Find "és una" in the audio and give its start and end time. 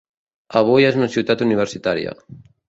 0.87-1.09